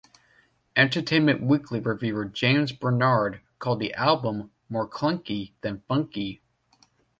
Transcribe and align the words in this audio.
"Entertainment 0.75 1.43
Weekly" 1.43 1.79
reviewer 1.79 2.25
James 2.25 2.71
Bernard 2.71 3.39
called 3.59 3.79
the 3.79 3.93
album 3.93 4.49
"more 4.67 4.89
clunky 4.89 5.51
than 5.61 5.83
funky". 5.87 6.41